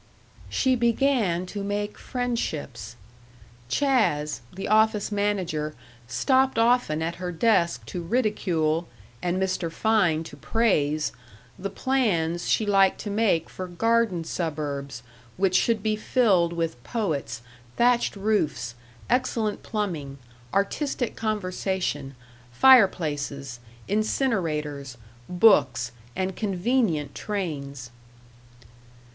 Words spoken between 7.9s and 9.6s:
ridicule and